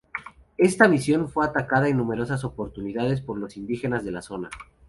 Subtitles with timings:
[0.57, 4.49] Esta misión fue atacada en numerosas oportunidades por los indígenas de la zona.